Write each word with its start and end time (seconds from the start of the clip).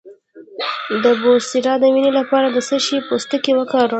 د 1.03 1.05
بواسیر 1.21 1.65
د 1.79 1.83
وینې 1.93 2.11
لپاره 2.19 2.47
د 2.55 2.57
څه 2.67 2.77
شي 2.85 2.97
پوستکی 3.07 3.51
وکاروم؟ 3.55 3.89